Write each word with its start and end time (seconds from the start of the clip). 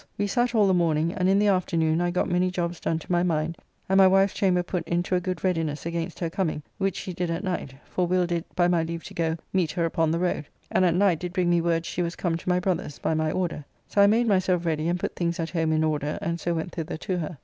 We 0.17 0.25
sat 0.25 0.55
all 0.55 0.65
the 0.65 0.73
morning, 0.73 1.13
and 1.13 1.29
in 1.29 1.37
the 1.37 1.45
afternoon 1.49 2.01
I 2.01 2.09
got 2.09 2.27
many 2.27 2.49
jobbs 2.49 2.79
done 2.79 2.97
to 2.97 3.11
my 3.11 3.21
mind, 3.21 3.55
and 3.87 3.99
my 3.99 4.07
wife's 4.07 4.33
chamber 4.33 4.63
put 4.63 4.87
into 4.87 5.13
a 5.13 5.19
good 5.19 5.43
readiness 5.43 5.85
against 5.85 6.17
her 6.17 6.27
coming, 6.31 6.63
which 6.79 6.95
she 6.95 7.13
did 7.13 7.29
at 7.29 7.43
night, 7.43 7.75
for 7.87 8.07
Will 8.07 8.25
did, 8.25 8.43
by 8.55 8.67
my 8.67 8.81
leave 8.81 9.03
to 9.03 9.13
go, 9.13 9.37
meet 9.53 9.69
her 9.73 9.85
upon 9.85 10.09
the 10.09 10.17
road, 10.17 10.47
and 10.71 10.85
at 10.85 10.95
night 10.95 11.19
did 11.19 11.33
bring 11.33 11.51
me 11.51 11.61
word 11.61 11.85
she 11.85 12.01
was 12.01 12.15
come 12.15 12.35
to 12.35 12.49
my 12.49 12.59
brother's, 12.59 12.97
by 12.97 13.13
my 13.13 13.31
order. 13.31 13.63
So 13.87 14.01
I 14.01 14.07
made 14.07 14.25
myself 14.25 14.65
ready 14.65 14.87
and 14.87 14.99
put 14.99 15.15
things 15.15 15.39
at 15.39 15.51
home 15.51 15.71
in 15.71 15.83
order, 15.83 16.17
and 16.19 16.39
so 16.39 16.55
went 16.55 16.71
thither 16.71 16.97
to 16.97 17.19
her. 17.19 17.37